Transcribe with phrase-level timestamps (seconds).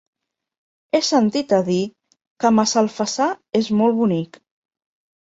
[0.95, 1.77] He sentit a dir
[2.41, 3.31] que Massalfassar
[3.63, 4.45] és molt bonic.